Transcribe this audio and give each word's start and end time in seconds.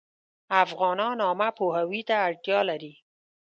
افغانان 0.63 1.17
عامه 1.27 1.49
پوهاوي 1.57 2.01
ته 2.09 2.15
اړتیا 2.27 2.59
لري 2.69 2.93